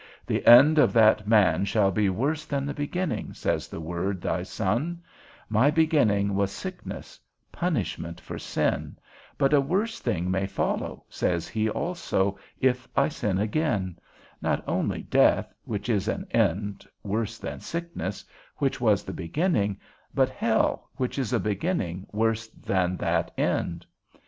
[0.25, 4.41] The end of that man shall be worse than the beginning, says thy Word, thy
[4.41, 4.99] Son;
[5.47, 7.19] my beginning was sickness,
[7.51, 8.97] punishment for sin:
[9.37, 13.99] but a worse thing may follow, says he also, if I sin again;
[14.41, 18.25] not only death, which is an end worse than sickness,
[18.57, 19.79] which was the beginning,
[20.15, 23.85] but hell, which is a beginning worse than that end.